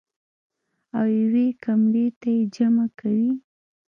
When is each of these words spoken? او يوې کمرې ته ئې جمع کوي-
او 0.97 1.05
يوې 1.19 1.47
کمرې 1.63 2.07
ته 2.21 2.29
ئې 2.37 2.41
جمع 2.55 2.85
کوي- 2.99 3.31